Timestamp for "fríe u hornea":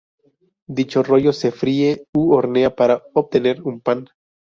1.51-2.75